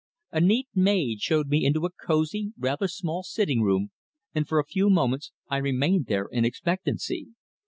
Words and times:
A 0.31 0.41
neat 0.41 0.67
maid 0.73 1.21
showed 1.21 1.47
me 1.47 1.63
into 1.63 1.85
a 1.85 1.91
cosy, 1.91 2.53
rather 2.57 2.87
small 2.87 3.21
sitting 3.21 3.61
room, 3.61 3.91
and 4.33 4.47
for 4.47 4.57
a 4.57 4.65
few 4.65 4.89
moments 4.89 5.31
I 5.47 5.57
remained 5.57 6.07
there 6.07 6.25
in 6.31 6.43
expectancy. 6.43 7.27